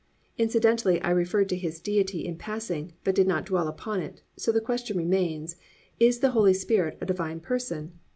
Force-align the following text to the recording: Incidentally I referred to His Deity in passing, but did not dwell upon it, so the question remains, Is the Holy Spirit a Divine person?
Incidentally 0.39 0.99
I 1.03 1.11
referred 1.11 1.47
to 1.49 1.55
His 1.55 1.79
Deity 1.79 2.25
in 2.25 2.35
passing, 2.35 2.93
but 3.03 3.13
did 3.13 3.27
not 3.27 3.45
dwell 3.45 3.67
upon 3.67 4.01
it, 4.01 4.23
so 4.35 4.51
the 4.51 4.59
question 4.59 4.97
remains, 4.97 5.57
Is 5.99 6.21
the 6.21 6.31
Holy 6.31 6.55
Spirit 6.55 6.97
a 7.01 7.05
Divine 7.05 7.39
person? 7.39 7.99